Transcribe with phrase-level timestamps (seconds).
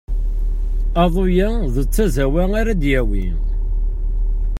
[1.03, 3.27] Aḍu-ya d tazawwa ara d-yawi.